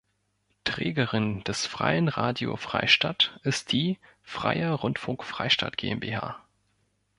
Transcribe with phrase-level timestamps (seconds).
[0.63, 6.41] Trägerin des Freien Radio Freistadt ist die "Freier Rundfunk Freistadt GmbH".